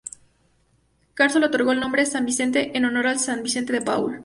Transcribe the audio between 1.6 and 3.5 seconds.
el nombre "San Vicente" en honor al San